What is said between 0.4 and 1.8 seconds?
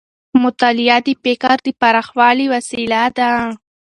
مطالعه د فکر د